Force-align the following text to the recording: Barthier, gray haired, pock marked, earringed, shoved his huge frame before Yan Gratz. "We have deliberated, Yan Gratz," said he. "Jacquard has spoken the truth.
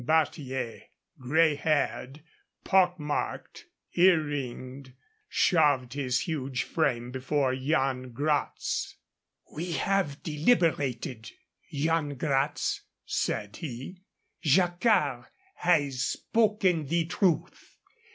Barthier, 0.03 0.81
gray 1.19 1.53
haired, 1.53 2.23
pock 2.63 2.99
marked, 2.99 3.67
earringed, 3.95 4.93
shoved 5.29 5.93
his 5.93 6.21
huge 6.21 6.63
frame 6.63 7.11
before 7.11 7.53
Yan 7.53 8.11
Gratz. 8.11 8.95
"We 9.53 9.73
have 9.73 10.23
deliberated, 10.23 11.29
Yan 11.69 12.15
Gratz," 12.15 12.81
said 13.05 13.57
he. 13.57 14.01
"Jacquard 14.43 15.27
has 15.57 16.01
spoken 16.01 16.87
the 16.87 17.05
truth. 17.05 17.77